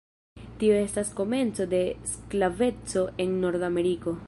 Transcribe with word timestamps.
Tio 0.61 0.77
estis 0.85 1.11
komenco 1.19 1.67
de 1.75 1.83
sklaveco 2.13 3.07
en 3.27 3.39
Nordameriko. 3.45 4.19